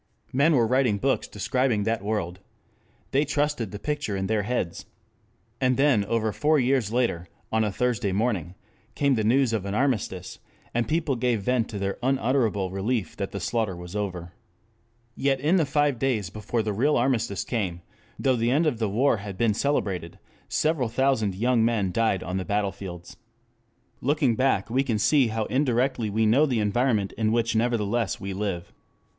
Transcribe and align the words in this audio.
Men 0.33 0.55
were 0.55 0.65
writing 0.65 0.97
books 0.97 1.27
describing 1.27 1.83
that 1.83 2.01
world. 2.01 2.39
They 3.11 3.23
trusted 3.23 3.69
the 3.69 3.77
picture 3.77 4.17
in 4.17 4.25
their 4.25 4.41
heads. 4.41 4.87
And 5.61 5.77
then 5.77 6.05
over 6.05 6.31
four 6.33 6.57
years 6.57 6.91
later, 6.91 7.27
on 7.51 7.63
a 7.63 7.71
Thursday 7.71 8.11
morning, 8.11 8.55
came 8.95 9.13
the 9.13 9.23
news 9.23 9.53
of 9.53 9.63
an 9.63 9.75
armistice, 9.75 10.39
and 10.73 10.87
people 10.87 11.15
gave 11.15 11.43
vent 11.43 11.69
to 11.69 11.77
their 11.77 11.99
unutterable 12.01 12.71
relief 12.71 13.15
that 13.17 13.29
the 13.29 13.39
slaughter 13.39 13.75
was 13.75 13.95
over. 13.95 14.33
Yet 15.15 15.39
in 15.39 15.57
the 15.57 15.67
five 15.67 15.99
days 15.99 16.31
before 16.31 16.63
the 16.63 16.73
real 16.73 16.97
armistice 16.97 17.43
came, 17.43 17.83
though 18.17 18.35
the 18.35 18.49
end 18.49 18.65
of 18.65 18.79
the 18.79 18.89
war 18.89 19.17
had 19.17 19.37
been 19.37 19.53
celebrated, 19.53 20.17
several 20.49 20.89
thousand 20.89 21.35
young 21.35 21.63
men 21.63 21.91
died 21.91 22.23
on 22.23 22.37
the 22.37 22.43
battlefields. 22.43 23.17
Looking 24.01 24.35
back 24.35 24.67
we 24.67 24.81
can 24.81 24.97
see 24.97 25.27
how 25.27 25.45
indirectly 25.45 26.09
we 26.09 26.25
know 26.25 26.47
the 26.47 26.59
environment 26.59 27.11
in 27.19 27.31
which 27.31 27.55
nevertheless 27.55 28.19
we 28.19 28.33
live. 28.33 28.73